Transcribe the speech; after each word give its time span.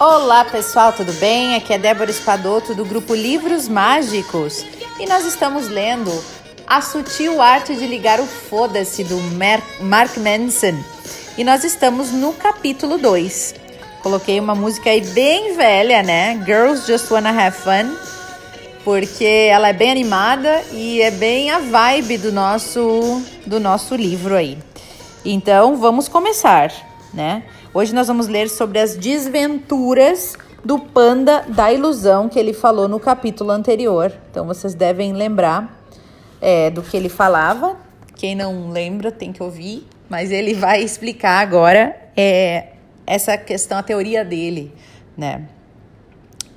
Olá 0.00 0.46
pessoal, 0.46 0.94
tudo 0.94 1.12
bem? 1.20 1.54
Aqui 1.54 1.74
é 1.74 1.78
Débora 1.78 2.10
Espadoto 2.10 2.74
do 2.74 2.86
grupo 2.86 3.14
Livros 3.14 3.68
Mágicos 3.68 4.64
e 4.98 5.04
nós 5.04 5.26
estamos 5.26 5.68
lendo 5.68 6.10
A 6.66 6.80
Sutil 6.80 7.42
Arte 7.42 7.76
de 7.76 7.86
Ligar 7.86 8.18
o 8.18 8.24
Foda-se 8.24 9.04
do 9.04 9.18
Mark 9.82 10.16
Manson 10.16 10.82
e 11.36 11.44
nós 11.44 11.64
estamos 11.64 12.12
no 12.12 12.32
capítulo 12.32 12.96
2. 12.96 13.54
Coloquei 14.02 14.40
uma 14.40 14.54
música 14.54 14.88
aí 14.88 15.02
bem 15.02 15.54
velha, 15.54 16.02
né? 16.02 16.42
Girls 16.46 16.86
Just 16.86 17.10
Wanna 17.10 17.28
Have 17.28 17.58
Fun, 17.58 17.94
porque 18.82 19.50
ela 19.52 19.68
é 19.68 19.74
bem 19.74 19.90
animada 19.90 20.64
e 20.72 21.02
é 21.02 21.10
bem 21.10 21.50
a 21.50 21.58
vibe 21.58 22.16
do 22.16 22.32
nosso, 22.32 23.22
do 23.44 23.60
nosso 23.60 23.94
livro 23.94 24.34
aí. 24.34 24.56
Então 25.22 25.76
vamos 25.76 26.08
começar, 26.08 26.72
né? 27.12 27.42
Hoje 27.72 27.94
nós 27.94 28.08
vamos 28.08 28.26
ler 28.26 28.50
sobre 28.50 28.80
as 28.80 28.96
desventuras 28.96 30.36
do 30.64 30.76
panda 30.76 31.42
da 31.42 31.72
ilusão 31.72 32.28
que 32.28 32.36
ele 32.36 32.52
falou 32.52 32.88
no 32.88 32.98
capítulo 32.98 33.52
anterior. 33.52 34.12
Então 34.28 34.44
vocês 34.44 34.74
devem 34.74 35.12
lembrar 35.12 35.80
é, 36.40 36.68
do 36.68 36.82
que 36.82 36.96
ele 36.96 37.08
falava. 37.08 37.76
Quem 38.16 38.34
não 38.34 38.70
lembra 38.70 39.12
tem 39.12 39.32
que 39.32 39.40
ouvir, 39.40 39.86
mas 40.08 40.32
ele 40.32 40.52
vai 40.52 40.82
explicar 40.82 41.38
agora 41.38 41.94
é, 42.16 42.70
essa 43.06 43.38
questão, 43.38 43.78
a 43.78 43.84
teoria 43.84 44.24
dele, 44.24 44.74
né? 45.16 45.46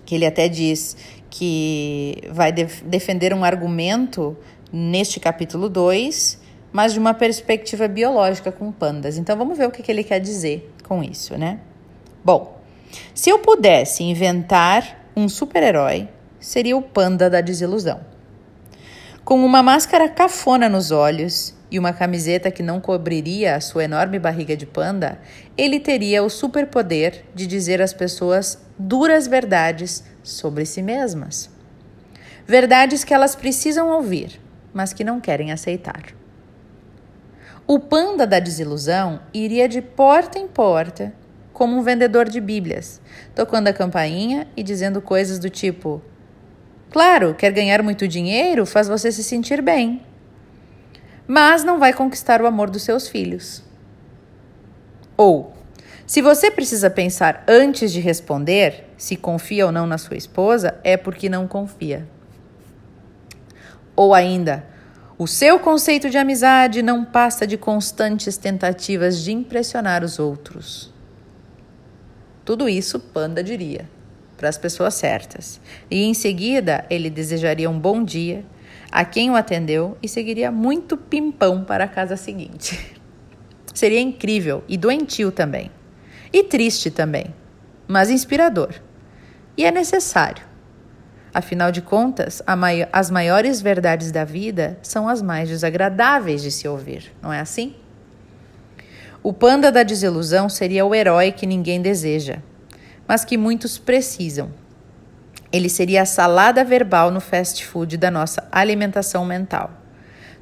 Que 0.07 0.15
ele 0.15 0.25
até 0.25 0.47
diz 0.47 0.97
que 1.29 2.23
vai 2.31 2.51
def 2.51 2.81
defender 2.81 3.35
um 3.35 3.43
argumento 3.43 4.35
neste 4.71 5.19
capítulo 5.19 5.69
2, 5.69 6.39
mas 6.71 6.91
de 6.91 6.97
uma 6.97 7.13
perspectiva 7.13 7.87
biológica 7.87 8.51
com 8.51 8.71
pandas. 8.71 9.15
Então 9.15 9.37
vamos 9.37 9.59
ver 9.59 9.67
o 9.67 9.71
que, 9.71 9.83
que 9.83 9.91
ele 9.91 10.03
quer 10.03 10.19
dizer 10.19 10.72
com 10.87 11.03
isso, 11.03 11.37
né? 11.37 11.59
Bom, 12.23 12.61
se 13.13 13.29
eu 13.29 13.39
pudesse 13.39 14.03
inventar 14.03 15.07
um 15.15 15.27
super-herói, 15.27 16.07
seria 16.39 16.77
o 16.77 16.81
panda 16.81 17.29
da 17.29 17.41
desilusão. 17.41 18.01
Com 19.23 19.43
uma 19.43 19.63
máscara 19.63 20.09
cafona 20.09 20.67
nos 20.67 20.91
olhos 20.91 21.55
e 21.71 21.79
uma 21.79 21.93
camiseta 21.93 22.51
que 22.51 22.61
não 22.61 22.81
cobriria 22.81 23.55
a 23.55 23.61
sua 23.61 23.85
enorme 23.85 24.19
barriga 24.19 24.55
de 24.55 24.65
panda, 24.65 25.17
ele 25.57 25.79
teria 25.79 26.21
o 26.21 26.29
superpoder 26.29 27.23
de 27.33 27.47
dizer 27.47 27.81
às 27.81 27.93
pessoas 27.93 28.61
duras 28.77 29.25
verdades 29.25 30.03
sobre 30.21 30.65
si 30.65 30.81
mesmas. 30.81 31.49
Verdades 32.45 33.03
que 33.03 33.13
elas 33.13 33.35
precisam 33.35 33.89
ouvir, 33.89 34.41
mas 34.73 34.91
que 34.91 35.03
não 35.03 35.21
querem 35.21 35.51
aceitar. 35.51 36.03
O 37.65 37.79
panda 37.79 38.27
da 38.27 38.39
desilusão 38.39 39.21
iria 39.33 39.69
de 39.69 39.81
porta 39.81 40.37
em 40.37 40.47
porta 40.47 41.13
como 41.53 41.77
um 41.77 41.81
vendedor 41.81 42.27
de 42.27 42.41
Bíblias, 42.41 42.99
tocando 43.33 43.69
a 43.69 43.73
campainha 43.73 44.47
e 44.57 44.61
dizendo 44.61 45.01
coisas 45.01 45.39
do 45.39 45.49
tipo: 45.49 46.01
Claro, 46.91 47.33
quer 47.33 47.53
ganhar 47.53 47.81
muito 47.81 48.07
dinheiro 48.07 48.65
faz 48.65 48.89
você 48.89 49.11
se 49.13 49.23
sentir 49.23 49.61
bem, 49.61 50.01
mas 51.25 51.63
não 51.63 51.79
vai 51.79 51.93
conquistar 51.93 52.41
o 52.41 52.47
amor 52.47 52.69
dos 52.69 52.83
seus 52.83 53.07
filhos. 53.07 53.63
Ou, 55.15 55.53
se 56.05 56.21
você 56.21 56.51
precisa 56.51 56.89
pensar 56.89 57.45
antes 57.47 57.93
de 57.93 58.01
responder 58.01 58.89
se 58.97 59.15
confia 59.15 59.65
ou 59.65 59.71
não 59.71 59.87
na 59.87 59.97
sua 59.97 60.17
esposa, 60.17 60.77
é 60.83 60.97
porque 60.97 61.29
não 61.29 61.47
confia. 61.47 62.05
Ou 63.95 64.13
ainda, 64.13 64.65
o 65.17 65.27
seu 65.27 65.59
conceito 65.59 66.09
de 66.09 66.17
amizade 66.17 66.81
não 66.81 67.05
passa 67.05 67.45
de 67.45 67.55
constantes 67.55 68.35
tentativas 68.35 69.21
de 69.21 69.31
impressionar 69.31 70.03
os 70.03 70.17
outros. 70.17 70.91
Tudo 72.43 72.67
isso 72.67 72.99
Panda 72.99 73.43
diria 73.43 73.87
para 74.35 74.49
as 74.49 74.57
pessoas 74.57 74.95
certas. 74.95 75.61
E 75.89 76.03
em 76.03 76.15
seguida, 76.15 76.85
ele 76.89 77.11
desejaria 77.11 77.69
um 77.69 77.79
bom 77.79 78.03
dia 78.03 78.43
a 78.91 79.05
quem 79.05 79.29
o 79.29 79.35
atendeu 79.35 79.95
e 80.01 80.07
seguiria 80.07 80.51
muito 80.51 80.97
pimpão 80.97 81.63
para 81.63 81.83
a 81.83 81.87
casa 81.87 82.17
seguinte. 82.17 82.97
Seria 83.73 84.01
incrível 84.01 84.63
e 84.67 84.77
doentio 84.77 85.31
também. 85.31 85.71
E 86.31 86.43
triste 86.43 86.89
também, 86.89 87.33
mas 87.87 88.09
inspirador. 88.09 88.73
E 89.55 89.63
é 89.63 89.71
necessário 89.71 90.52
Afinal 91.33 91.71
de 91.71 91.81
contas, 91.81 92.43
mai 92.55 92.87
as 92.93 93.09
maiores 93.09 93.59
verdades 93.59 94.11
da 94.11 94.23
vida 94.23 94.77
são 94.83 95.09
as 95.09 95.19
mais 95.19 95.49
desagradáveis 95.49 96.43
de 96.43 96.51
se 96.51 96.67
ouvir, 96.67 97.11
não 97.21 97.33
é 97.33 97.39
assim? 97.39 97.75
O 99.23 99.33
panda 99.33 99.71
da 99.71 99.81
desilusão 99.81 100.47
seria 100.47 100.85
o 100.85 100.93
herói 100.93 101.31
que 101.31 101.47
ninguém 101.47 101.81
deseja, 101.81 102.37
mas 103.07 103.25
que 103.25 103.35
muitos 103.35 103.79
precisam. 103.79 104.51
Ele 105.51 105.69
seria 105.69 106.03
a 106.03 106.05
salada 106.05 106.63
verbal 106.63 107.09
no 107.09 107.19
fast 107.19 107.65
food 107.65 107.97
da 107.97 108.11
nossa 108.11 108.47
alimentação 108.51 109.25
mental. 109.25 109.71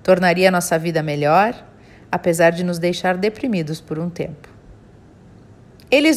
Tornaria 0.04 0.52
nossa 0.52 0.78
vida 0.78 1.02
melhor, 1.02 1.54
apesar 2.12 2.50
de 2.50 2.66
nos 2.66 2.80
deixar 2.80 3.16
deprimidos 3.16 3.80
por 3.80 3.98
um 3.98 4.10
tempo. 4.10 4.50
Ele, 5.90 6.10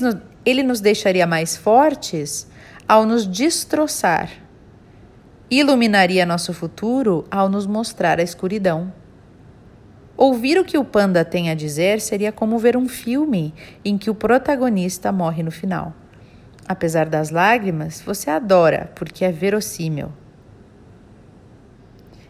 ele 0.45 0.63
nos 0.65 0.81
deixaria 0.81 1.27
mais 1.27 1.57
fortes 1.57 2.49
ao 2.89 3.05
nos 3.05 3.25
destroçar 3.25 4.44
iluminaria 5.51 6.25
nosso 6.25 6.53
futuro 6.53 7.25
ao 7.31 7.49
nos 7.49 7.67
mostrar 7.67 8.19
a 8.19 8.23
escuridão. 8.23 8.93
Ouvir 10.17 10.59
o 10.59 10.65
que 10.65 10.79
o 10.79 10.85
panda 10.85 11.25
tem 11.25 11.51
a 11.51 11.55
dizer 11.55 12.01
seria 12.01 12.31
como 12.31 12.59
ver 12.59 12.77
um 12.77 12.89
filme 12.89 13.53
em 13.85 13.99
que 13.99 14.11
o 14.11 14.15
protagonista 14.15 15.11
morre 15.11 15.43
no 15.43 15.51
final. 15.51 15.93
Apesar 16.67 17.07
das 17.07 17.31
lágrimas, 17.31 18.01
você 18.01 18.31
adora 18.31 18.91
porque 18.95 19.25
é 19.25 19.33
verossímil. 19.33 20.11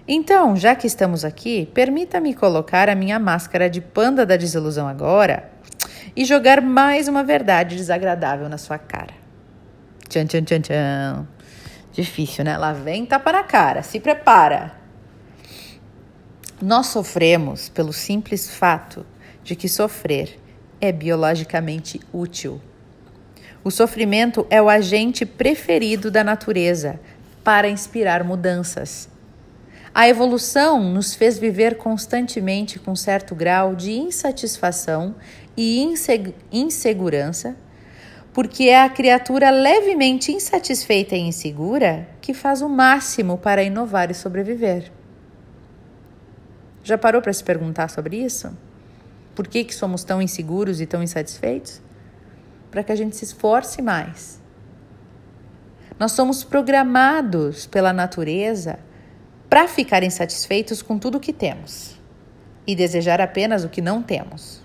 Então, 0.06 0.54
já 0.56 0.74
que 0.74 0.86
estamos 0.86 1.24
aqui, 1.24 1.68
permita-me 1.72 2.34
colocar 2.34 2.88
a 2.90 2.94
minha 2.94 3.18
máscara 3.18 3.70
de 3.70 3.80
panda 3.80 4.26
da 4.26 4.36
desilusão 4.36 4.86
agora 4.86 5.50
e 6.14 6.24
jogar 6.24 6.60
mais 6.60 7.08
uma 7.08 7.24
verdade 7.24 7.76
desagradável 7.76 8.48
na 8.48 8.58
sua 8.58 8.78
cara. 8.78 9.14
Tchan, 10.08 10.26
tchan, 10.26 10.44
tchan, 10.44 10.60
tchan. 10.60 11.33
Difícil, 11.94 12.44
né? 12.44 12.58
Lá 12.58 12.72
vem 12.72 13.06
tapa 13.06 13.30
na 13.30 13.44
cara, 13.44 13.80
se 13.84 14.00
prepara. 14.00 14.74
Nós 16.60 16.88
sofremos 16.88 17.68
pelo 17.68 17.92
simples 17.92 18.50
fato 18.50 19.06
de 19.44 19.54
que 19.54 19.68
sofrer 19.68 20.40
é 20.80 20.90
biologicamente 20.90 22.00
útil. 22.12 22.60
O 23.62 23.70
sofrimento 23.70 24.44
é 24.50 24.60
o 24.60 24.68
agente 24.68 25.24
preferido 25.24 26.10
da 26.10 26.24
natureza 26.24 26.98
para 27.44 27.68
inspirar 27.68 28.24
mudanças. 28.24 29.08
A 29.94 30.08
evolução 30.08 30.82
nos 30.82 31.14
fez 31.14 31.38
viver 31.38 31.76
constantemente 31.76 32.80
com 32.80 32.96
certo 32.96 33.36
grau 33.36 33.76
de 33.76 33.92
insatisfação 33.92 35.14
e 35.56 35.80
insegurança 36.50 37.56
porque 38.34 38.64
é 38.64 38.82
a 38.82 38.88
criatura 38.88 39.48
levemente 39.48 40.32
insatisfeita 40.32 41.14
e 41.14 41.20
insegura 41.20 42.08
que 42.20 42.34
faz 42.34 42.60
o 42.62 42.68
máximo 42.68 43.38
para 43.38 43.62
inovar 43.62 44.10
e 44.10 44.14
sobreviver. 44.14 44.90
Já 46.82 46.98
parou 46.98 47.22
para 47.22 47.32
se 47.32 47.44
perguntar 47.44 47.88
sobre 47.88 48.16
isso? 48.16 48.52
Por 49.36 49.46
que, 49.46 49.62
que 49.62 49.74
somos 49.74 50.02
tão 50.02 50.20
inseguros 50.20 50.80
e 50.80 50.86
tão 50.86 51.00
insatisfeitos? 51.00 51.80
Para 52.72 52.82
que 52.82 52.90
a 52.90 52.96
gente 52.96 53.14
se 53.14 53.24
esforce 53.24 53.80
mais. 53.80 54.42
Nós 55.96 56.10
somos 56.10 56.42
programados 56.42 57.66
pela 57.66 57.92
natureza 57.92 58.80
para 59.48 59.68
ficar 59.68 60.02
insatisfeitos 60.02 60.82
com 60.82 60.98
tudo 60.98 61.18
o 61.18 61.20
que 61.20 61.32
temos 61.32 62.00
e 62.66 62.74
desejar 62.74 63.20
apenas 63.20 63.62
o 63.62 63.68
que 63.68 63.80
não 63.80 64.02
temos. 64.02 64.60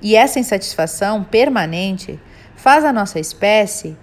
E 0.00 0.16
essa 0.16 0.38
insatisfação 0.40 1.22
permanente 1.22 2.18
faz 2.60 2.84
a 2.84 2.92
nossa 2.92 3.18
espécie, 3.18 3.96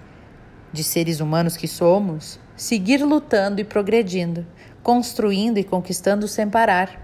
de 0.74 0.83
seres 0.83 1.19
humanos 1.19 1.56
que 1.56 1.68
somos, 1.68 2.39
seguir 2.56 3.04
lutando 3.04 3.62
e 3.62 3.63
progredindo, 3.63 4.48
construindo 4.81 5.59
e 5.59 5.63
conquistando 5.63 6.27
sem 6.27 6.50
parar. 6.50 7.00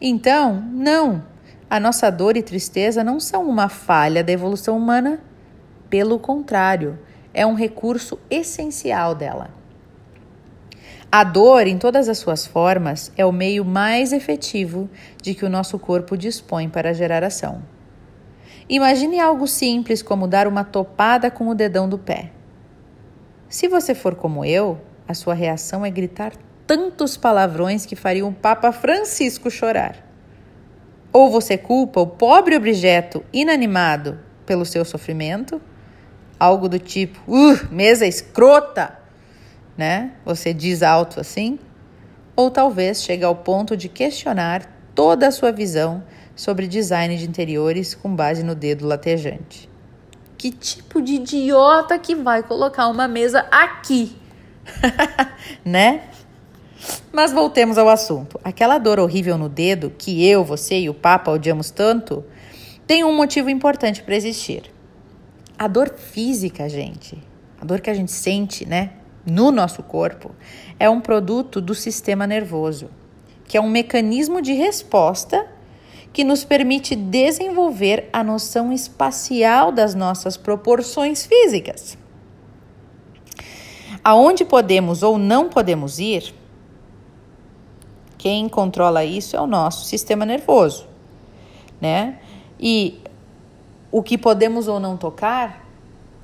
Então, 0.00 0.54
não, 0.72 1.22
a 1.68 1.78
nossa 1.78 2.08
dor 2.08 2.34
e 2.38 2.42
tristeza 2.42 3.04
não 3.04 3.20
são 3.20 3.46
uma 3.46 3.68
falha 3.68 4.24
da 4.24 4.32
evolução 4.32 4.74
humana, 4.74 5.20
pelo 5.90 6.18
contrário, 6.18 6.98
é 7.34 7.44
um 7.44 7.52
recurso 7.52 8.18
essencial 8.30 9.14
dela. 9.14 9.50
A 11.10 11.24
dor, 11.24 11.66
em 11.66 11.76
todas 11.76 12.08
as 12.08 12.16
suas 12.16 12.46
formas, 12.46 13.12
é 13.18 13.26
o 13.26 13.32
meio 13.32 13.66
mais 13.66 14.14
efetivo 14.14 14.88
de 15.20 15.34
que 15.34 15.44
o 15.44 15.50
nosso 15.50 15.78
corpo 15.78 16.16
dispõe 16.16 16.70
para 16.70 16.88
a 16.88 16.94
geração. 16.94 17.62
Imagine 18.68 19.20
algo 19.20 19.46
simples 19.46 20.02
como 20.02 20.28
dar 20.28 20.46
uma 20.46 20.64
topada 20.64 21.30
com 21.30 21.48
o 21.48 21.54
dedão 21.54 21.88
do 21.88 21.98
pé. 21.98 22.30
Se 23.48 23.68
você 23.68 23.94
for 23.94 24.14
como 24.14 24.44
eu, 24.44 24.80
a 25.06 25.14
sua 25.14 25.34
reação 25.34 25.84
é 25.84 25.90
gritar 25.90 26.32
tantos 26.66 27.16
palavrões 27.16 27.84
que 27.84 27.96
fariam 27.96 28.28
o 28.28 28.32
Papa 28.32 28.72
Francisco 28.72 29.50
chorar. 29.50 29.96
Ou 31.12 31.30
você 31.30 31.58
culpa 31.58 32.00
o 32.00 32.06
pobre 32.06 32.56
objeto 32.56 33.22
inanimado 33.32 34.18
pelo 34.46 34.64
seu 34.64 34.84
sofrimento, 34.84 35.60
algo 36.40 36.68
do 36.68 36.78
tipo, 36.78 37.20
uh, 37.28 37.68
mesa 37.70 38.06
escrota, 38.06 38.98
né? 39.76 40.12
Você 40.24 40.54
diz 40.54 40.82
alto 40.82 41.20
assim? 41.20 41.58
Ou 42.34 42.50
talvez 42.50 43.02
chegue 43.02 43.24
ao 43.24 43.36
ponto 43.36 43.76
de 43.76 43.88
questionar 43.88 44.62
toda 44.94 45.28
a 45.28 45.30
sua 45.30 45.52
visão 45.52 46.02
sobre 46.34 46.66
design 46.66 47.16
de 47.16 47.28
interiores 47.28 47.94
com 47.94 48.14
base 48.14 48.42
no 48.42 48.54
dedo 48.54 48.86
latejante. 48.86 49.68
Que 50.36 50.50
tipo 50.50 51.00
de 51.00 51.14
idiota 51.14 51.98
que 51.98 52.14
vai 52.14 52.42
colocar 52.42 52.88
uma 52.88 53.06
mesa 53.06 53.46
aqui? 53.50 54.16
né? 55.64 56.02
Mas 57.12 57.32
voltemos 57.32 57.78
ao 57.78 57.88
assunto. 57.88 58.40
Aquela 58.42 58.78
dor 58.78 58.98
horrível 58.98 59.38
no 59.38 59.48
dedo 59.48 59.92
que 59.96 60.26
eu, 60.26 60.44
você 60.44 60.80
e 60.80 60.90
o 60.90 60.94
Papa 60.94 61.30
odiamos 61.30 61.70
tanto, 61.70 62.24
tem 62.86 63.04
um 63.04 63.14
motivo 63.14 63.48
importante 63.48 64.02
para 64.02 64.16
existir. 64.16 64.64
A 65.58 65.68
dor 65.68 65.90
física, 65.90 66.68
gente, 66.68 67.22
a 67.60 67.64
dor 67.64 67.80
que 67.80 67.90
a 67.90 67.94
gente 67.94 68.10
sente, 68.10 68.66
né, 68.66 68.94
no 69.24 69.52
nosso 69.52 69.82
corpo, 69.82 70.34
é 70.78 70.90
um 70.90 71.00
produto 71.00 71.60
do 71.60 71.74
sistema 71.74 72.26
nervoso, 72.26 72.90
que 73.46 73.56
é 73.56 73.60
um 73.60 73.68
mecanismo 73.68 74.42
de 74.42 74.52
resposta 74.54 75.46
que 76.12 76.24
nos 76.24 76.44
permite 76.44 76.94
desenvolver 76.94 78.08
a 78.12 78.22
noção 78.22 78.72
espacial 78.72 79.72
das 79.72 79.94
nossas 79.94 80.36
proporções 80.36 81.24
físicas. 81.24 81.96
Aonde 84.04 84.44
podemos 84.44 85.02
ou 85.02 85.16
não 85.16 85.48
podemos 85.48 85.98
ir, 85.98 86.34
quem 88.18 88.48
controla 88.48 89.04
isso 89.04 89.36
é 89.36 89.40
o 89.40 89.46
nosso 89.46 89.86
sistema 89.86 90.26
nervoso, 90.26 90.86
né? 91.80 92.18
E 92.60 93.00
o 93.90 94.02
que 94.02 94.18
podemos 94.18 94.68
ou 94.68 94.78
não 94.78 94.96
tocar 94.96 95.66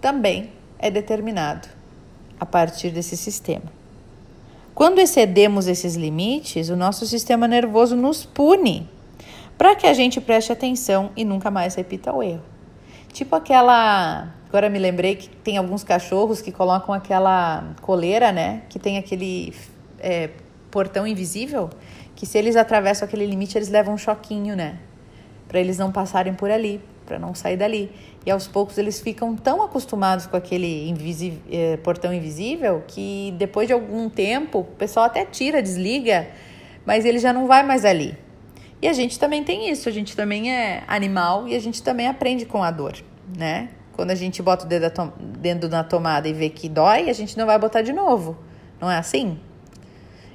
também 0.00 0.52
é 0.78 0.90
determinado 0.90 1.68
a 2.38 2.46
partir 2.46 2.90
desse 2.90 3.16
sistema. 3.16 3.72
Quando 4.74 5.00
excedemos 5.00 5.66
esses 5.66 5.96
limites, 5.96 6.68
o 6.68 6.76
nosso 6.76 7.04
sistema 7.04 7.48
nervoso 7.48 7.96
nos 7.96 8.24
pune 8.24 8.88
para 9.58 9.74
que 9.74 9.86
a 9.86 9.92
gente 9.92 10.20
preste 10.20 10.52
atenção 10.52 11.10
e 11.16 11.24
nunca 11.24 11.50
mais 11.50 11.74
repita 11.74 12.12
o 12.12 12.22
erro. 12.22 12.42
Tipo 13.12 13.36
aquela. 13.36 14.32
Agora 14.48 14.70
me 14.70 14.78
lembrei 14.78 15.16
que 15.16 15.28
tem 15.28 15.58
alguns 15.58 15.84
cachorros 15.84 16.40
que 16.40 16.50
colocam 16.50 16.94
aquela 16.94 17.74
coleira, 17.82 18.32
né? 18.32 18.62
Que 18.70 18.78
tem 18.78 18.96
aquele 18.96 19.52
é, 19.98 20.30
portão 20.70 21.06
invisível, 21.06 21.68
que 22.14 22.24
se 22.24 22.38
eles 22.38 22.56
atravessam 22.56 23.06
aquele 23.06 23.26
limite, 23.26 23.58
eles 23.58 23.68
levam 23.68 23.94
um 23.94 23.98
choquinho, 23.98 24.56
né? 24.56 24.78
Para 25.46 25.60
eles 25.60 25.76
não 25.76 25.92
passarem 25.92 26.32
por 26.32 26.50
ali 26.50 26.80
para 27.08 27.18
não 27.18 27.34
sair 27.34 27.56
dali. 27.56 27.90
E 28.26 28.30
aos 28.30 28.46
poucos 28.46 28.76
eles 28.76 29.00
ficam 29.00 29.34
tão 29.34 29.62
acostumados 29.62 30.26
com 30.26 30.36
aquele 30.36 30.94
eh, 31.50 31.78
portão 31.78 32.12
invisível 32.12 32.84
que 32.86 33.34
depois 33.38 33.66
de 33.66 33.72
algum 33.72 34.10
tempo 34.10 34.58
o 34.58 34.64
pessoal 34.64 35.06
até 35.06 35.24
tira, 35.24 35.62
desliga, 35.62 36.28
mas 36.84 37.06
ele 37.06 37.18
já 37.18 37.32
não 37.32 37.46
vai 37.46 37.62
mais 37.64 37.86
ali. 37.86 38.14
E 38.80 38.86
a 38.88 38.92
gente 38.92 39.18
também 39.18 39.42
tem 39.42 39.70
isso, 39.70 39.88
a 39.88 39.92
gente 39.92 40.14
também 40.14 40.52
é 40.52 40.84
animal 40.86 41.48
e 41.48 41.54
a 41.54 41.58
gente 41.58 41.82
também 41.82 42.06
aprende 42.06 42.46
com 42.46 42.62
a 42.62 42.70
dor, 42.70 42.94
né? 43.36 43.70
Quando 43.92 44.12
a 44.12 44.14
gente 44.14 44.40
bota 44.40 44.64
o 44.64 44.68
dedo 44.68 45.12
dentro 45.40 45.68
na 45.68 45.82
tomada 45.82 46.28
e 46.28 46.32
vê 46.32 46.48
que 46.48 46.68
dói, 46.68 47.10
a 47.10 47.12
gente 47.12 47.36
não 47.36 47.46
vai 47.46 47.58
botar 47.58 47.82
de 47.82 47.92
novo. 47.92 48.38
Não 48.80 48.88
é 48.88 48.96
assim? 48.96 49.40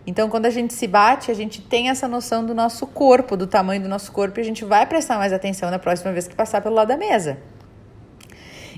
Então, 0.06 0.30
quando 0.30 0.46
a 0.46 0.50
gente 0.50 0.74
se 0.74 0.86
bate, 0.86 1.32
a 1.32 1.34
gente 1.34 1.62
tem 1.62 1.90
essa 1.90 2.06
noção 2.08 2.46
do 2.46 2.54
nosso 2.54 2.86
corpo, 2.86 3.38
do 3.38 3.48
tamanho 3.48 3.82
do 3.82 3.88
nosso 3.88 4.12
corpo, 4.12 4.38
e 4.38 4.42
a 4.42 4.44
gente 4.44 4.66
vai 4.66 4.86
prestar 4.86 5.18
mais 5.18 5.32
atenção 5.32 5.72
na 5.72 5.80
próxima 5.80 6.12
vez 6.12 6.28
que 6.28 6.36
passar 6.36 6.62
pelo 6.62 6.76
lado 6.76 6.90
da 6.90 6.98
mesa. 6.98 7.38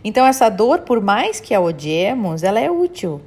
Então, 0.04 0.24
essa 0.24 0.50
dor, 0.50 0.82
por 0.82 1.02
mais 1.02 1.40
que 1.40 1.56
a 1.56 1.60
odiemos, 1.60 2.44
ela 2.44 2.60
é 2.60 2.70
útil, 2.70 3.20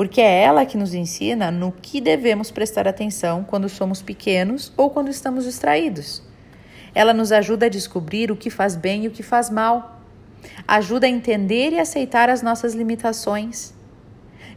porque 0.00 0.18
é 0.22 0.44
ela 0.44 0.64
que 0.64 0.78
nos 0.78 0.94
ensina 0.94 1.50
no 1.50 1.70
que 1.70 2.00
devemos 2.00 2.50
prestar 2.50 2.88
atenção 2.88 3.44
quando 3.44 3.68
somos 3.68 4.00
pequenos 4.00 4.72
ou 4.74 4.88
quando 4.88 5.10
estamos 5.10 5.44
distraídos. 5.44 6.22
Ela 6.94 7.12
nos 7.12 7.30
ajuda 7.30 7.66
a 7.66 7.68
descobrir 7.68 8.32
o 8.32 8.36
que 8.36 8.48
faz 8.48 8.74
bem 8.74 9.04
e 9.04 9.08
o 9.08 9.10
que 9.10 9.22
faz 9.22 9.50
mal. 9.50 10.00
Ajuda 10.66 11.06
a 11.06 11.10
entender 11.10 11.74
e 11.74 11.78
aceitar 11.78 12.30
as 12.30 12.40
nossas 12.40 12.72
limitações 12.72 13.74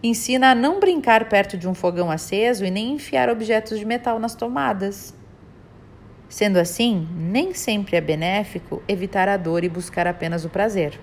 Ensina 0.01 0.51
a 0.51 0.55
não 0.55 0.79
brincar 0.79 1.27
perto 1.27 1.57
de 1.57 1.67
um 1.67 1.73
fogão 1.73 2.09
aceso 2.09 2.63
e 2.63 2.71
nem 2.71 2.93
enfiar 2.93 3.29
objetos 3.29 3.77
de 3.77 3.85
metal 3.85 4.19
nas 4.19 4.35
tomadas. 4.35 5.13
Sendo 6.29 6.57
assim, 6.57 7.05
nem 7.13 7.53
sempre 7.53 7.97
é 7.97 8.01
benéfico 8.01 8.81
evitar 8.87 9.27
a 9.27 9.35
dor 9.35 9.65
e 9.65 9.69
buscar 9.69 10.07
apenas 10.07 10.45
o 10.45 10.49
prazer, 10.49 10.99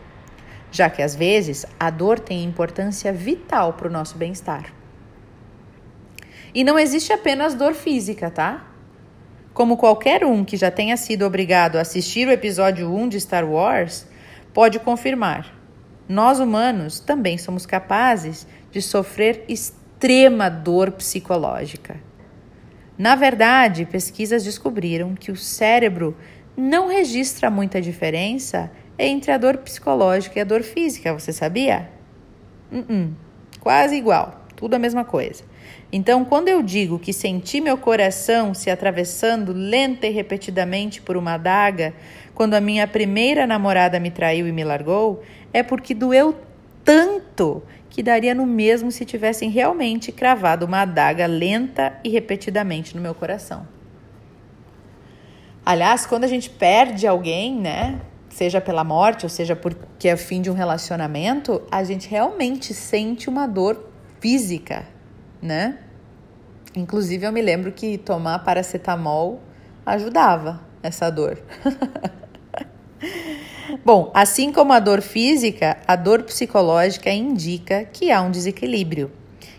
já 0.71 0.89
que 0.89 1.03
às 1.03 1.15
vezes 1.15 1.67
a 1.79 1.91
dor 1.91 2.19
tem 2.19 2.45
importância 2.45 3.13
vital 3.13 3.73
para 3.75 3.89
o 3.89 3.91
nosso 3.91 4.17
bem-estar. 4.17 4.73
E 6.55 6.65
não 6.65 6.79
existe 6.79 7.13
apenas 7.13 7.55
dor 7.55 7.75
física, 7.75 8.31
tá? 8.31 8.67
Como 9.53 9.77
qualquer 9.77 10.25
um 10.25 10.45
que 10.45 10.57
já 10.57 10.71
tenha 10.71 10.97
sido 10.97 11.25
obrigado 11.25 11.77
a 11.77 11.81
assistir 11.81 12.27
o 12.27 12.33
episódio 12.33 12.93
1 12.93 13.09
de 13.09 13.21
Star 13.21 13.45
Wars 13.45 14.07
pode 14.53 14.79
confirmar, 14.81 15.55
nós 16.09 16.41
humanos 16.41 16.99
também 16.99 17.39
somos 17.39 17.67
capazes 17.67 18.47
de 18.73 18.83
sofrer 18.83 19.45
extrema 19.49 20.49
dor 20.49 20.91
psicológica. 20.93 22.01
Na 22.99 23.15
verdade, 23.15 23.87
pesquisas 23.87 24.45
descobriram 24.45 25.15
que 25.15 25.31
o 25.31 25.37
cérebro 25.37 26.17
não 26.57 26.89
registra 26.89 27.49
muita 27.49 27.81
diferença 27.81 28.71
entre 29.03 29.33
a 29.33 29.39
dor 29.39 29.59
psicológica 29.59 30.39
e 30.39 30.43
a 30.43 30.45
dor 30.45 30.63
física, 30.63 31.13
você 31.13 31.33
sabia? 31.33 31.91
Uh 32.71 32.79
-uh, 32.79 33.11
quase 33.61 33.97
igual, 33.97 34.45
tudo 34.57 34.75
a 34.75 34.79
mesma 34.79 35.05
coisa. 35.05 35.45
Então, 35.93 36.25
quando 36.25 36.49
eu 36.49 36.63
digo 36.63 36.99
que 36.99 37.13
senti 37.13 37.61
meu 37.61 37.77
coração 37.77 38.55
se 38.55 38.71
atravessando 38.71 39.53
lenta 39.53 40.07
e 40.07 40.11
repetidamente 40.11 41.03
por 41.03 41.17
uma 41.17 41.35
adaga 41.35 41.93
quando 42.35 42.55
a 42.55 42.61
minha 42.61 42.87
primeira 42.87 43.47
namorada 43.47 43.99
me 43.99 44.11
traiu 44.11 44.47
e 44.47 44.53
me 44.53 44.65
largou, 44.65 45.23
é 45.53 45.63
porque 45.63 45.95
doeu 45.95 46.37
tanto 46.85 47.63
que 47.89 48.03
daria 48.03 48.35
no 48.35 48.47
mesmo 48.47 48.91
se 48.91 49.05
tivessem 49.05 49.51
realmente 49.51 50.13
cravado 50.13 50.65
uma 50.65 50.83
adaga 50.83 51.27
lenta 51.27 51.99
e 52.05 52.09
repetidamente 52.09 52.95
no 52.95 53.03
meu 53.03 53.15
coração. 53.15 53.67
Aliás, 55.67 56.07
quando 56.07 56.25
a 56.25 56.29
gente 56.29 56.49
perde 56.49 57.07
alguém, 57.07 57.55
né, 57.55 58.01
seja 58.31 58.61
pela 58.61 58.83
morte 58.83 59.27
ou 59.27 59.29
seja 59.29 59.55
porque 59.55 60.09
é 60.09 60.15
o 60.15 60.19
fim 60.19 60.41
de 60.41 60.51
um 60.51 60.55
relacionamento, 60.55 61.61
a 61.71 61.85
gente 61.85 62.09
realmente 62.09 62.73
sente 62.73 63.29
uma 63.29 63.47
dor 63.47 63.91
física, 64.21 64.87
né? 65.43 65.79
Inclusive, 66.75 67.27
eu 67.27 67.33
me 67.33 67.43
lembro 67.43 67.73
que 67.73 67.99
tomar 67.99 68.39
paracetamol 68.41 69.41
ajudava 69.85 70.61
essa 70.83 71.11
dor. 71.11 71.39
Bom, 73.85 74.11
assim 74.15 74.53
como 74.53 74.73
a 74.73 74.79
dor 74.79 75.01
física, 75.01 75.79
a 75.87 75.97
dor 75.97 76.23
psicológica 76.23 77.11
indica 77.11 77.85
que 77.85 78.11
há 78.11 78.21
um 78.21 78.31
desequilíbrio, 78.31 79.11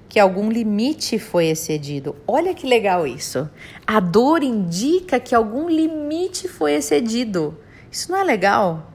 que 0.08 0.20
algum 0.20 0.50
limite 0.50 1.18
foi 1.18 1.48
excedido. 1.48 2.16
Olha 2.28 2.54
que 2.54 2.68
legal 2.68 3.08
isso. 3.08 3.50
A 3.86 4.00
dor 4.00 4.44
indica 4.44 5.20
que 5.20 5.34
algum 5.34 5.70
limite 5.70 6.48
foi 6.48 6.74
excedido. 6.74 7.58
Isso 7.92 8.10
não 8.10 8.20
é 8.20 8.24
legal? 8.24 8.92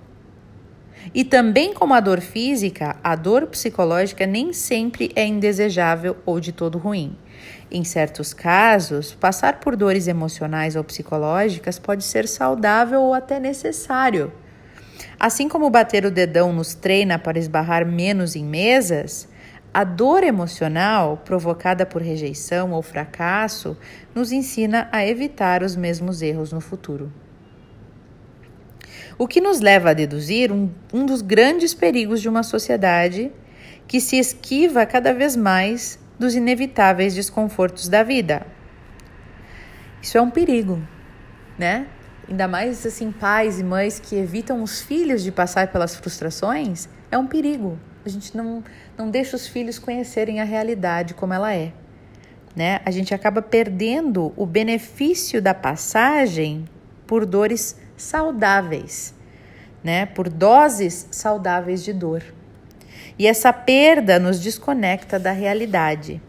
E 1.14 1.22
também 1.22 1.74
como 1.74 1.92
a 1.92 2.00
dor 2.00 2.20
física, 2.20 2.96
a 3.04 3.14
dor 3.14 3.46
psicológica 3.46 4.26
nem 4.26 4.52
sempre 4.52 5.12
é 5.14 5.24
indesejável 5.26 6.16
ou 6.24 6.40
de 6.40 6.50
todo 6.50 6.78
ruim. 6.78 7.16
Em 7.70 7.84
certos 7.84 8.32
casos, 8.32 9.12
passar 9.12 9.60
por 9.60 9.76
dores 9.76 10.08
emocionais 10.08 10.76
ou 10.76 10.82
psicológicas 10.82 11.78
pode 11.78 12.04
ser 12.04 12.26
saudável 12.26 13.02
ou 13.02 13.12
até 13.12 13.38
necessário. 13.38 14.32
Assim 15.20 15.48
como 15.48 15.70
bater 15.70 16.06
o 16.06 16.10
dedão 16.10 16.52
nos 16.52 16.74
treina 16.74 17.18
para 17.18 17.38
esbarrar 17.38 17.86
menos 17.86 18.34
em 18.34 18.44
mesas, 18.44 19.28
a 19.74 19.84
dor 19.84 20.22
emocional 20.22 21.18
provocada 21.22 21.84
por 21.84 22.00
rejeição 22.00 22.72
ou 22.72 22.80
fracasso 22.80 23.76
nos 24.14 24.32
ensina 24.32 24.88
a 24.90 25.06
evitar 25.06 25.62
os 25.62 25.76
mesmos 25.76 26.22
erros 26.22 26.50
no 26.50 26.62
futuro. 26.62 27.12
O 29.18 29.26
que 29.26 29.40
nos 29.40 29.60
leva 29.60 29.90
a 29.90 29.94
deduzir 29.94 30.52
um, 30.52 30.70
um 30.92 31.06
dos 31.06 31.22
grandes 31.22 31.72
perigos 31.72 32.20
de 32.20 32.28
uma 32.28 32.42
sociedade 32.42 33.32
que 33.86 34.00
se 34.00 34.18
esquiva 34.18 34.84
cada 34.84 35.14
vez 35.14 35.36
mais 35.36 35.98
dos 36.18 36.34
inevitáveis 36.34 37.14
desconfortos 37.14 37.88
da 37.88 38.02
vida. 38.02 38.46
Isso 40.02 40.18
é 40.18 40.20
um 40.20 40.30
perigo, 40.30 40.82
né? 41.58 41.86
ainda 42.28 42.48
mais 42.48 42.84
assim 42.84 43.12
pais 43.12 43.60
e 43.60 43.64
mães 43.64 44.00
que 44.00 44.16
evitam 44.16 44.62
os 44.62 44.82
filhos 44.82 45.22
de 45.22 45.30
passar 45.30 45.68
pelas 45.68 45.94
frustrações, 45.94 46.88
é 47.10 47.16
um 47.16 47.26
perigo. 47.26 47.78
A 48.04 48.08
gente 48.08 48.36
não, 48.36 48.62
não 48.96 49.10
deixa 49.10 49.36
os 49.36 49.46
filhos 49.46 49.78
conhecerem 49.78 50.40
a 50.40 50.44
realidade 50.44 51.14
como 51.14 51.32
ela 51.32 51.54
é. 51.54 51.72
Né? 52.54 52.80
A 52.84 52.90
gente 52.90 53.14
acaba 53.14 53.42
perdendo 53.42 54.32
o 54.36 54.46
benefício 54.46 55.42
da 55.42 55.52
passagem 55.52 56.64
por 57.06 57.26
dores 57.26 57.76
saudáveis, 57.96 59.14
né? 59.82 60.06
por 60.06 60.28
doses 60.28 61.08
saudáveis 61.10 61.84
de 61.84 61.92
dor. 61.92 62.22
E 63.18 63.26
essa 63.26 63.52
perda 63.52 64.18
nos 64.18 64.40
desconecta 64.40 65.18
da 65.18 65.32
realidade. 65.32 66.20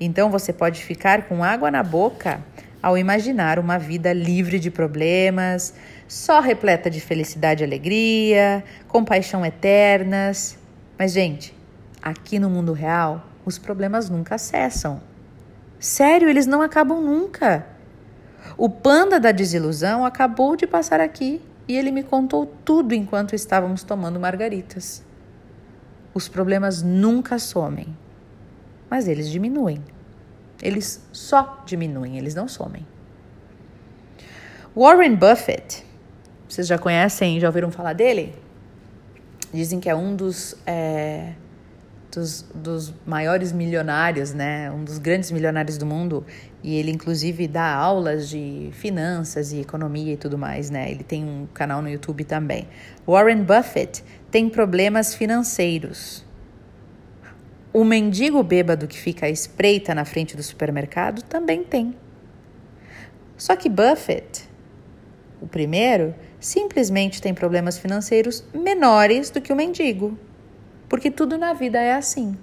Então 0.00 0.30
você 0.30 0.52
pode 0.52 0.82
ficar 0.82 1.28
com 1.28 1.44
água 1.44 1.70
na 1.70 1.82
boca 1.82 2.42
ao 2.82 2.98
imaginar 2.98 3.58
uma 3.58 3.78
vida 3.78 4.12
livre 4.12 4.58
de 4.58 4.70
problemas, 4.70 5.74
só 6.08 6.40
repleta 6.40 6.90
de 6.90 7.00
felicidade 7.00 7.62
e 7.62 7.66
alegria, 7.66 8.64
compaixão 8.88 9.46
eternas. 9.46 10.58
Mas, 10.98 11.12
gente, 11.12 11.54
aqui 12.02 12.38
no 12.40 12.50
mundo 12.50 12.72
real, 12.72 13.24
os 13.44 13.56
problemas 13.58 14.10
nunca 14.10 14.36
cessam. 14.36 15.00
Sério, 15.78 16.28
eles 16.28 16.46
não 16.46 16.60
acabam 16.60 17.00
nunca. 17.00 17.66
O 18.56 18.68
panda 18.68 19.18
da 19.18 19.32
desilusão 19.32 20.04
acabou 20.04 20.56
de 20.56 20.66
passar 20.66 21.00
aqui 21.00 21.40
e 21.66 21.76
ele 21.76 21.90
me 21.90 22.02
contou 22.02 22.46
tudo 22.64 22.94
enquanto 22.94 23.34
estávamos 23.34 23.82
tomando 23.82 24.18
margaritas. 24.18 25.02
Os 26.14 26.28
problemas 26.28 26.82
nunca 26.82 27.38
somem, 27.38 27.96
mas 28.90 29.08
eles 29.08 29.30
diminuem. 29.30 29.82
Eles 30.60 31.02
só 31.12 31.62
diminuem, 31.64 32.18
eles 32.18 32.34
não 32.34 32.46
somem. 32.46 32.86
Warren 34.76 35.16
Buffett, 35.16 35.84
vocês 36.48 36.66
já 36.66 36.78
conhecem, 36.78 37.40
já 37.40 37.48
ouviram 37.48 37.70
falar 37.70 37.94
dele? 37.94 38.34
Dizem 39.52 39.80
que 39.80 39.88
é 39.88 39.94
um 39.94 40.14
dos, 40.14 40.56
é, 40.66 41.32
dos, 42.12 42.42
dos, 42.54 42.94
maiores 43.06 43.52
milionários, 43.52 44.32
né? 44.34 44.70
Um 44.70 44.84
dos 44.84 44.98
grandes 44.98 45.30
milionários 45.30 45.78
do 45.78 45.86
mundo. 45.86 46.24
E 46.62 46.76
ele, 46.76 46.90
inclusive, 46.90 47.48
dá 47.48 47.74
aulas 47.74 48.28
de 48.28 48.70
finanças 48.72 49.52
e 49.52 49.60
economia 49.60 50.12
e 50.12 50.16
tudo 50.16 50.38
mais, 50.38 50.70
né? 50.70 50.90
Ele 50.90 51.02
tem 51.02 51.24
um 51.24 51.46
canal 51.52 51.80
no 51.80 51.88
YouTube 51.88 52.24
também. 52.24 52.68
Warren 53.06 53.42
Buffett 53.42 54.04
tem 54.30 54.48
problemas 54.48 55.14
financeiros. 55.14 56.24
O 57.72 57.84
mendigo 57.84 58.42
bêbado 58.42 58.86
que 58.86 58.98
fica 58.98 59.26
à 59.26 59.30
espreita 59.30 59.94
na 59.94 60.04
frente 60.04 60.36
do 60.36 60.42
supermercado 60.42 61.22
também 61.22 61.64
tem. 61.64 61.94
Só 63.36 63.56
que 63.56 63.68
Buffett, 63.68 64.48
o 65.40 65.46
primeiro, 65.46 66.14
simplesmente 66.38 67.22
tem 67.22 67.32
problemas 67.32 67.78
financeiros 67.78 68.44
menores 68.54 69.30
do 69.30 69.40
que 69.40 69.52
o 69.52 69.56
mendigo. 69.56 70.18
Porque 70.92 71.10
tudo 71.10 71.38
na 71.38 71.54
vida 71.54 71.80
é 71.80 71.94
assim. 71.94 72.36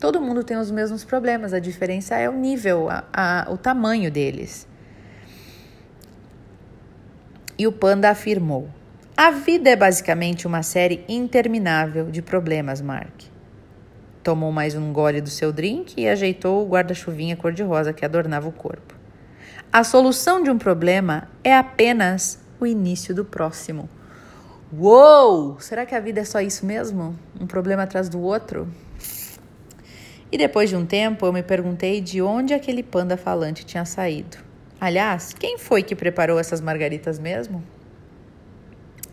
Todo 0.00 0.20
mundo 0.20 0.42
tem 0.42 0.56
os 0.56 0.72
mesmos 0.72 1.04
problemas, 1.04 1.52
a 1.52 1.60
diferença 1.60 2.16
é 2.16 2.28
o 2.28 2.32
nível, 2.32 2.90
a, 2.90 3.04
a, 3.12 3.46
o 3.52 3.56
tamanho 3.56 4.10
deles. 4.10 4.66
E 7.56 7.64
o 7.64 7.70
panda 7.70 8.10
afirmou: 8.10 8.68
A 9.16 9.30
vida 9.30 9.70
é 9.70 9.76
basicamente 9.76 10.44
uma 10.44 10.64
série 10.64 11.04
interminável 11.08 12.10
de 12.10 12.20
problemas, 12.20 12.80
Mark 12.80 13.30
tomou 14.22 14.52
mais 14.52 14.76
um 14.76 14.92
gole 14.92 15.20
do 15.20 15.28
seu 15.28 15.52
drink 15.52 16.00
e 16.00 16.08
ajeitou 16.08 16.64
o 16.64 16.68
guarda-chuvinha 16.68 17.36
cor-de-rosa 17.36 17.92
que 17.92 18.04
adornava 18.04 18.48
o 18.48 18.52
corpo. 18.52 18.94
A 19.72 19.82
solução 19.82 20.42
de 20.42 20.50
um 20.50 20.58
problema 20.58 21.28
é 21.42 21.54
apenas 21.56 22.38
o 22.60 22.66
início 22.66 23.14
do 23.14 23.24
próximo. 23.24 23.88
Uou! 24.74 25.60
Será 25.60 25.84
que 25.84 25.94
a 25.94 26.00
vida 26.00 26.20
é 26.20 26.24
só 26.24 26.40
isso 26.40 26.64
mesmo? 26.64 27.14
Um 27.38 27.46
problema 27.46 27.82
atrás 27.82 28.08
do 28.08 28.18
outro? 28.22 28.66
E 30.30 30.38
depois 30.38 30.70
de 30.70 30.76
um 30.76 30.86
tempo, 30.86 31.26
eu 31.26 31.32
me 31.32 31.42
perguntei 31.42 32.00
de 32.00 32.22
onde 32.22 32.54
aquele 32.54 32.82
panda 32.82 33.18
falante 33.18 33.66
tinha 33.66 33.84
saído. 33.84 34.38
Aliás, 34.80 35.34
quem 35.34 35.58
foi 35.58 35.82
que 35.82 35.94
preparou 35.94 36.38
essas 36.38 36.62
margaritas 36.62 37.18
mesmo? 37.18 37.62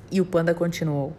E 0.10 0.22
o 0.22 0.26
panda 0.26 0.56
continuou: 0.56 1.12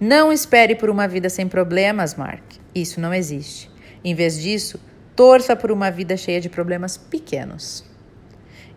Não 0.00 0.32
espere 0.32 0.76
por 0.76 0.88
uma 0.88 1.08
vida 1.08 1.28
sem 1.28 1.48
problemas, 1.48 2.14
Mark. 2.14 2.44
Isso 2.72 3.00
não 3.00 3.12
existe. 3.12 3.68
Em 4.04 4.14
vez 4.14 4.40
disso, 4.40 4.78
torça 5.16 5.56
por 5.56 5.72
uma 5.72 5.90
vida 5.90 6.16
cheia 6.16 6.40
de 6.40 6.48
problemas 6.48 6.96
pequenos. 6.96 7.84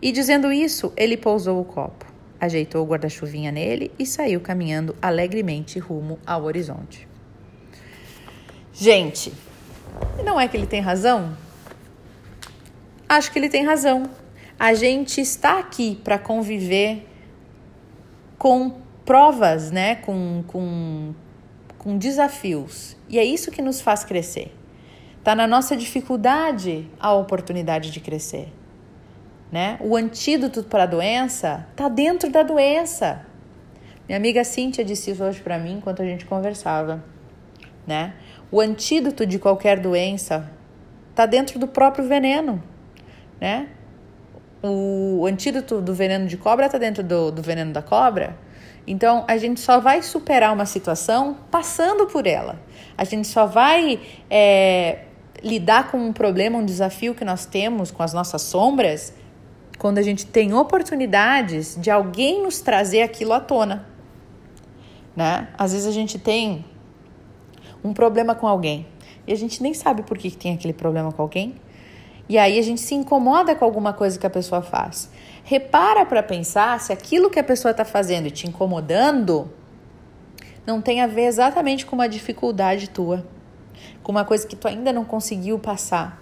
E 0.02 0.10
dizendo 0.10 0.50
isso, 0.50 0.92
ele 0.96 1.16
pousou 1.16 1.60
o 1.60 1.64
copo, 1.64 2.11
ajeitou 2.42 2.84
o 2.84 2.86
guarda-chuvinha 2.86 3.50
nele 3.50 3.90
e 3.98 4.04
saiu 4.04 4.40
caminhando 4.40 4.94
alegremente 5.00 5.78
rumo 5.78 6.18
ao 6.26 6.44
horizonte. 6.44 7.08
Gente, 8.72 9.32
não 10.24 10.38
é 10.38 10.46
que 10.48 10.56
ele 10.56 10.66
tem 10.66 10.80
razão? 10.80 11.36
Acho 13.08 13.32
que 13.32 13.38
ele 13.38 13.48
tem 13.48 13.64
razão. 13.64 14.10
A 14.58 14.74
gente 14.74 15.20
está 15.20 15.58
aqui 15.58 15.98
para 16.04 16.18
conviver 16.18 17.08
com 18.38 18.82
provas, 19.04 19.70
né? 19.70 19.96
Com, 19.96 20.44
com 20.46 21.14
com 21.82 21.98
desafios. 21.98 22.96
E 23.08 23.18
é 23.18 23.24
isso 23.24 23.50
que 23.50 23.60
nos 23.60 23.80
faz 23.80 24.04
crescer. 24.04 24.54
Está 25.18 25.34
na 25.34 25.46
nossa 25.46 25.76
dificuldade 25.76 26.88
a 26.98 27.12
oportunidade 27.12 27.90
de 27.90 28.00
crescer. 28.00 28.48
Né? 29.52 29.76
O 29.80 29.94
antídoto 29.94 30.62
para 30.62 30.84
a 30.84 30.86
doença 30.86 31.66
está 31.72 31.86
dentro 31.86 32.30
da 32.30 32.42
doença. 32.42 33.26
Minha 34.08 34.16
amiga 34.16 34.42
Cíntia 34.44 34.82
disse 34.82 35.10
isso 35.10 35.22
hoje 35.22 35.42
para 35.42 35.58
mim 35.58 35.74
enquanto 35.74 36.00
a 36.00 36.06
gente 36.06 36.24
conversava. 36.24 37.04
Né? 37.86 38.14
O 38.50 38.62
antídoto 38.62 39.26
de 39.26 39.38
qualquer 39.38 39.78
doença 39.78 40.50
está 41.10 41.26
dentro 41.26 41.58
do 41.58 41.68
próprio 41.68 42.08
veneno. 42.08 42.62
Né? 43.38 43.68
O 44.62 45.26
antídoto 45.26 45.82
do 45.82 45.92
veneno 45.92 46.26
de 46.26 46.38
cobra 46.38 46.64
está 46.64 46.78
dentro 46.78 47.02
do, 47.02 47.30
do 47.30 47.42
veneno 47.42 47.74
da 47.74 47.82
cobra. 47.82 48.38
Então, 48.86 49.24
a 49.28 49.36
gente 49.36 49.60
só 49.60 49.78
vai 49.78 50.02
superar 50.02 50.52
uma 50.52 50.66
situação 50.66 51.36
passando 51.50 52.06
por 52.06 52.26
ela. 52.26 52.58
A 52.96 53.04
gente 53.04 53.28
só 53.28 53.46
vai 53.46 54.00
é, 54.30 55.00
lidar 55.42 55.90
com 55.90 55.98
um 55.98 56.12
problema, 56.12 56.58
um 56.58 56.64
desafio 56.64 57.14
que 57.14 57.24
nós 57.24 57.44
temos 57.44 57.90
com 57.90 58.02
as 58.02 58.12
nossas 58.12 58.42
sombras, 58.42 59.12
quando 59.82 59.98
a 59.98 60.02
gente 60.02 60.24
tem 60.24 60.54
oportunidades 60.54 61.76
de 61.76 61.90
alguém 61.90 62.40
nos 62.40 62.60
trazer 62.60 63.02
aquilo 63.02 63.32
à 63.32 63.40
tona. 63.40 63.84
Né? 65.16 65.48
Às 65.58 65.72
vezes 65.72 65.88
a 65.88 65.90
gente 65.90 66.20
tem 66.20 66.64
um 67.82 67.92
problema 67.92 68.32
com 68.32 68.46
alguém 68.46 68.86
e 69.26 69.32
a 69.32 69.36
gente 69.36 69.60
nem 69.60 69.74
sabe 69.74 70.04
por 70.04 70.16
que 70.16 70.30
tem 70.30 70.54
aquele 70.54 70.72
problema 70.72 71.10
com 71.10 71.20
alguém. 71.20 71.56
E 72.28 72.38
aí 72.38 72.60
a 72.60 72.62
gente 72.62 72.80
se 72.80 72.94
incomoda 72.94 73.56
com 73.56 73.64
alguma 73.64 73.92
coisa 73.92 74.16
que 74.16 74.24
a 74.24 74.30
pessoa 74.30 74.62
faz. 74.62 75.10
Repara 75.42 76.06
para 76.06 76.22
pensar 76.22 76.78
se 76.78 76.92
aquilo 76.92 77.28
que 77.28 77.40
a 77.40 77.44
pessoa 77.44 77.72
está 77.72 77.84
fazendo 77.84 78.28
e 78.28 78.30
te 78.30 78.46
incomodando 78.46 79.50
não 80.64 80.80
tem 80.80 81.00
a 81.00 81.08
ver 81.08 81.24
exatamente 81.24 81.84
com 81.84 81.96
uma 81.96 82.08
dificuldade 82.08 82.88
tua, 82.88 83.26
com 84.00 84.12
uma 84.12 84.24
coisa 84.24 84.46
que 84.46 84.54
tu 84.54 84.68
ainda 84.68 84.92
não 84.92 85.04
conseguiu 85.04 85.58
passar. 85.58 86.21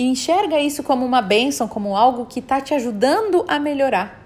E 0.00 0.02
enxerga 0.02 0.58
isso 0.58 0.82
como 0.82 1.04
uma 1.04 1.20
bênção, 1.20 1.68
como 1.68 1.94
algo 1.94 2.24
que 2.24 2.40
está 2.40 2.58
te 2.58 2.72
ajudando 2.72 3.44
a 3.46 3.58
melhorar, 3.58 4.24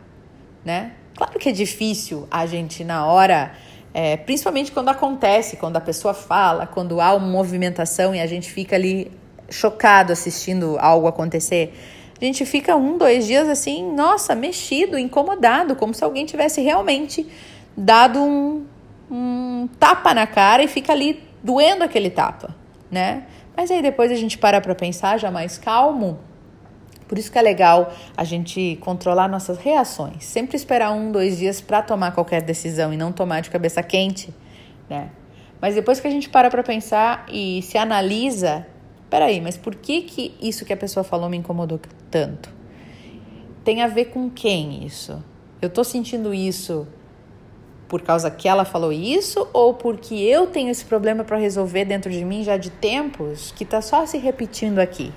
né? 0.64 0.92
Claro 1.16 1.36
que 1.36 1.48
é 1.48 1.52
difícil 1.52 2.28
a 2.30 2.46
gente 2.46 2.84
na 2.84 3.06
hora, 3.06 3.52
é, 3.92 4.16
principalmente 4.16 4.70
quando 4.70 4.88
acontece, 4.88 5.56
quando 5.56 5.76
a 5.76 5.80
pessoa 5.80 6.14
fala, 6.14 6.64
quando 6.64 7.00
há 7.00 7.12
uma 7.12 7.26
movimentação 7.26 8.14
e 8.14 8.20
a 8.20 8.26
gente 8.28 8.52
fica 8.52 8.76
ali 8.76 9.10
chocado 9.50 10.12
assistindo 10.12 10.76
algo 10.78 11.08
acontecer 11.08 11.74
a 12.20 12.24
gente 12.24 12.46
fica 12.46 12.76
um, 12.76 12.96
dois 12.96 13.26
dias 13.26 13.48
assim, 13.48 13.92
nossa, 13.92 14.34
mexido, 14.34 14.96
incomodado, 14.96 15.74
como 15.74 15.92
se 15.92 16.04
alguém 16.04 16.24
tivesse 16.24 16.60
realmente 16.60 17.26
dado 17.76 18.20
um, 18.22 18.64
um 19.10 19.68
tapa 19.80 20.14
na 20.14 20.26
cara 20.26 20.62
e 20.62 20.68
fica 20.68 20.92
ali 20.92 21.22
doendo 21.42 21.82
aquele 21.82 22.10
tapa, 22.10 22.54
né? 22.90 23.24
Mas 23.56 23.70
aí 23.70 23.80
depois 23.80 24.10
a 24.10 24.16
gente 24.16 24.36
para 24.36 24.60
para 24.60 24.74
pensar 24.74 25.18
já 25.18 25.30
mais 25.30 25.58
calmo. 25.58 26.18
Por 27.06 27.18
isso 27.18 27.30
que 27.30 27.38
é 27.38 27.42
legal 27.42 27.92
a 28.16 28.24
gente 28.24 28.76
controlar 28.80 29.28
nossas 29.28 29.58
reações. 29.58 30.24
Sempre 30.24 30.56
esperar 30.56 30.90
um, 30.92 31.12
dois 31.12 31.38
dias 31.38 31.60
para 31.60 31.82
tomar 31.82 32.12
qualquer 32.12 32.42
decisão 32.42 32.92
e 32.92 32.96
não 32.96 33.12
tomar 33.12 33.40
de 33.40 33.50
cabeça 33.50 33.82
quente, 33.82 34.34
né? 34.88 35.10
Mas 35.60 35.74
depois 35.74 36.00
que 36.00 36.06
a 36.06 36.10
gente 36.10 36.28
para 36.28 36.50
para 36.50 36.62
pensar 36.62 37.26
e 37.30 37.62
se 37.62 37.78
analisa, 37.78 38.66
peraí, 39.08 39.40
mas 39.40 39.56
por 39.56 39.74
que, 39.74 40.02
que 40.02 40.34
isso 40.40 40.64
que 40.64 40.72
a 40.72 40.76
pessoa 40.76 41.04
falou 41.04 41.28
me 41.28 41.36
incomodou 41.36 41.80
tanto? 42.10 42.52
Tem 43.62 43.82
a 43.82 43.86
ver 43.86 44.06
com 44.06 44.28
quem 44.28 44.84
isso? 44.84 45.22
Eu 45.62 45.70
tô 45.70 45.82
sentindo 45.82 46.34
isso 46.34 46.86
por 47.88 48.02
causa 48.02 48.30
que 48.30 48.48
ela 48.48 48.64
falou 48.64 48.92
isso 48.92 49.48
ou 49.52 49.74
porque 49.74 50.14
eu 50.14 50.46
tenho 50.46 50.70
esse 50.70 50.84
problema 50.84 51.24
para 51.24 51.36
resolver 51.36 51.84
dentro 51.84 52.10
de 52.10 52.24
mim 52.24 52.42
já 52.42 52.56
de 52.56 52.70
tempos 52.70 53.52
que 53.52 53.64
tá 53.64 53.80
só 53.80 54.06
se 54.06 54.18
repetindo 54.18 54.78
aqui? 54.78 55.12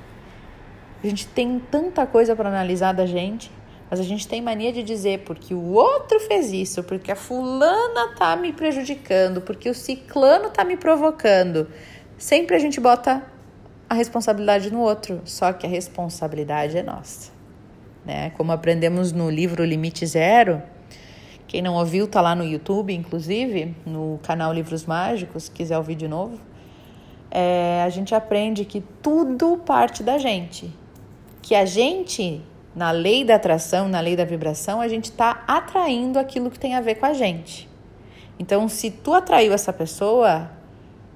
A 1.03 1.07
gente 1.07 1.27
tem 1.27 1.59
tanta 1.71 2.05
coisa 2.05 2.36
para 2.36 2.50
analisar 2.50 2.91
da 2.91 3.05
gente, 3.05 3.51
mas 3.89 4.00
a 4.00 4.03
gente 4.03 4.27
tem 4.27 4.41
mania 4.41 4.74
de 4.74 4.83
dizer 4.83 5.19
porque 5.19 5.53
o 5.53 5.74
outro 5.74 6.19
fez 6.19 6.51
isso, 6.51 6.83
porque 6.83 7.12
a 7.12 7.15
fulana 7.15 8.15
tá 8.17 8.36
me 8.36 8.51
prejudicando, 8.51 9.41
porque 9.41 9.69
o 9.69 9.74
ciclano 9.74 10.50
tá 10.50 10.63
me 10.63 10.75
provocando. 10.75 11.67
Sempre 12.17 12.55
a 12.55 12.59
gente 12.59 12.79
bota 12.79 13.24
a 13.89 13.93
responsabilidade 13.93 14.71
no 14.71 14.81
outro, 14.81 15.21
só 15.24 15.53
que 15.53 15.65
a 15.65 15.69
responsabilidade 15.69 16.77
é 16.77 16.83
nossa. 16.83 17.31
Né? 18.05 18.31
Como 18.31 18.51
aprendemos 18.51 19.12
no 19.12 19.29
livro 19.29 19.63
Limite 19.63 20.05
Zero, 20.05 20.62
quem 21.47 21.61
não 21.61 21.75
ouviu 21.75 22.07
tá 22.07 22.19
lá 22.19 22.35
no 22.35 22.43
YouTube, 22.43 22.93
inclusive, 22.93 23.73
no 23.85 24.19
canal 24.21 24.53
Livros 24.53 24.85
Mágicos, 24.85 25.47
quiser 25.47 25.77
ouvir 25.77 25.95
de 25.95 26.07
novo. 26.07 26.37
é, 27.31 27.83
a 27.85 27.89
gente 27.89 28.15
aprende 28.15 28.65
que 28.65 28.81
tudo 29.01 29.57
parte 29.57 30.03
da 30.03 30.17
gente. 30.17 30.73
Que 31.41 31.55
a 31.55 31.65
gente, 31.65 32.41
na 32.75 32.91
lei 32.91 33.23
da 33.23 33.35
atração, 33.35 33.87
na 33.87 33.99
lei 33.99 34.15
da 34.15 34.25
vibração, 34.25 34.81
a 34.81 34.87
gente 34.87 35.05
está 35.05 35.43
atraindo 35.47 36.19
aquilo 36.19 36.49
que 36.49 36.59
tem 36.59 36.75
a 36.75 36.81
ver 36.81 36.95
com 36.95 37.05
a 37.05 37.13
gente. 37.13 37.67
Então, 38.39 38.67
se 38.67 38.91
tu 38.91 39.13
atraiu 39.13 39.53
essa 39.53 39.73
pessoa, 39.73 40.49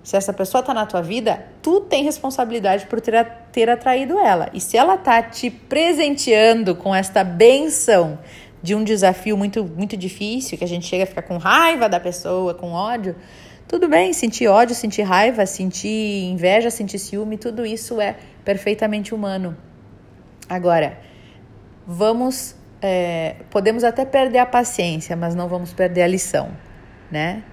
se 0.04 0.16
essa 0.18 0.34
pessoa 0.34 0.62
está 0.62 0.74
na 0.74 0.86
tua 0.86 1.02
vida, 1.02 1.46
tu 1.62 1.82
tem 1.82 2.04
responsabilidade 2.04 2.88
por 2.88 3.00
ter, 3.00 3.26
ter 3.52 3.70
atraído 3.70 4.18
ela. 4.18 4.50
E 4.54 4.60
se 4.60 4.78
ela 4.78 4.98
tá 4.98 5.22
te 5.22 5.50
presenteando 5.50 6.76
com 6.76 6.94
esta 6.94 7.24
benção 7.24 8.18
de 8.62 8.76
um 8.76 8.84
desafio 8.84 9.36
muito, 9.38 9.64
muito 9.64 9.98
difícil, 9.98 10.58
que 10.58 10.64
a 10.64 10.68
gente 10.68 10.86
chega 10.86 11.04
a 11.04 11.08
ficar 11.08 11.24
com 11.24 11.38
raiva 11.38 11.90
da 11.90 12.00
pessoa, 12.00 12.54
com 12.54 12.72
ódio, 12.72 13.16
tudo 13.68 13.88
bem, 13.88 14.12
sentir 14.12 14.48
ódio, 14.48 14.76
sentir 14.76 15.04
raiva, 15.04 15.46
sentir 15.46 16.26
inveja, 16.26 16.70
sentir 16.70 17.00
ciúme, 17.00 17.38
tudo 17.38 17.66
isso 17.66 18.02
é 18.02 18.18
perfeitamente 18.44 19.16
humano. 19.16 19.56
Agora, 20.50 21.00
vamos, 21.88 22.56
é, 22.82 23.38
podemos 23.50 23.84
até 23.84 24.04
perder 24.04 24.40
a 24.40 24.46
paciência, 24.46 25.16
mas 25.16 25.34
não 25.34 25.48
vamos 25.48 25.72
perder 25.72 26.04
a 26.04 26.08
lição, 26.08 26.52
né? 27.10 27.44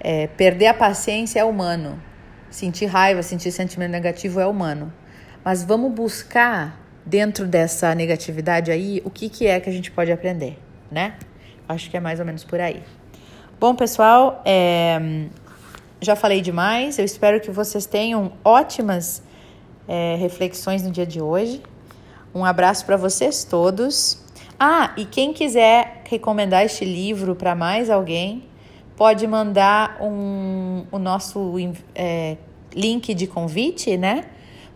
É, 0.00 0.28
perder 0.28 0.68
a 0.68 0.74
paciência 0.74 1.40
é 1.40 1.44
humano. 1.44 2.02
Sentir 2.48 2.86
raiva, 2.86 3.22
sentir 3.22 3.52
sentimento 3.52 3.90
negativo 3.90 4.40
é 4.40 4.46
humano. 4.46 4.90
Mas 5.44 5.62
vamos 5.62 5.92
buscar 5.92 6.79
dentro 7.10 7.44
dessa 7.44 7.92
negatividade 7.92 8.70
aí 8.70 9.02
o 9.04 9.10
que, 9.10 9.28
que 9.28 9.46
é 9.48 9.58
que 9.58 9.68
a 9.68 9.72
gente 9.72 9.90
pode 9.90 10.12
aprender, 10.12 10.56
né? 10.90 11.14
Acho 11.68 11.90
que 11.90 11.96
é 11.96 12.00
mais 12.00 12.20
ou 12.20 12.24
menos 12.24 12.44
por 12.44 12.60
aí. 12.60 12.82
Bom, 13.58 13.74
pessoal, 13.74 14.40
é, 14.44 15.26
já 16.00 16.14
falei 16.14 16.40
demais. 16.40 16.98
Eu 16.98 17.04
espero 17.04 17.40
que 17.40 17.50
vocês 17.50 17.84
tenham 17.84 18.32
ótimas 18.44 19.22
é, 19.88 20.14
reflexões 20.16 20.82
no 20.84 20.90
dia 20.90 21.04
de 21.04 21.20
hoje. 21.20 21.60
Um 22.32 22.44
abraço 22.44 22.86
para 22.86 22.96
vocês 22.96 23.42
todos. 23.42 24.24
Ah, 24.58 24.92
e 24.96 25.04
quem 25.04 25.32
quiser 25.32 26.02
recomendar 26.08 26.64
este 26.64 26.84
livro 26.84 27.34
para 27.34 27.56
mais 27.56 27.90
alguém, 27.90 28.44
pode 28.96 29.26
mandar 29.26 29.98
um, 30.00 30.84
o 30.92 30.98
nosso 30.98 31.54
é, 31.92 32.36
link 32.72 33.14
de 33.14 33.26
convite, 33.26 33.96
né? 33.96 34.26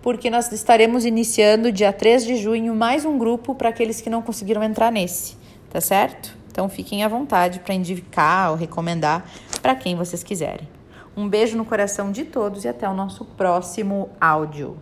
Porque 0.04 0.28
nós 0.28 0.52
estaremos 0.52 1.06
iniciando 1.06 1.72
dia 1.72 1.90
3 1.90 2.26
de 2.26 2.36
junho 2.36 2.74
mais 2.74 3.06
um 3.06 3.16
grupo 3.16 3.54
para 3.54 3.70
aqueles 3.70 4.02
que 4.02 4.10
não 4.10 4.20
conseguiram 4.20 4.62
entrar 4.62 4.92
nesse, 4.92 5.34
tá 5.70 5.80
certo? 5.80 6.36
Então 6.52 6.68
fiquem 6.68 7.02
à 7.02 7.08
vontade 7.08 7.60
para 7.60 7.72
indicar 7.72 8.50
ou 8.50 8.56
recomendar 8.58 9.24
para 9.62 9.74
quem 9.74 9.96
vocês 9.96 10.22
quiserem. 10.22 10.68
Um 11.16 11.26
beijo 11.26 11.56
no 11.56 11.64
coração 11.64 12.12
de 12.12 12.22
todos 12.22 12.66
e 12.66 12.68
até 12.68 12.86
o 12.86 12.92
nosso 12.92 13.24
próximo 13.24 14.10
áudio. 14.20 14.76